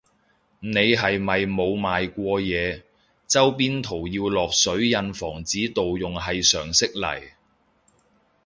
[0.61, 2.81] 你係咪冇賣過嘢，
[3.27, 7.29] 周邊圖要落水印防止盜用係常識嚟